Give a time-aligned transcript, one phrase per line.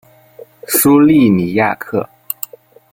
[0.67, 2.09] 苏利尼亚克。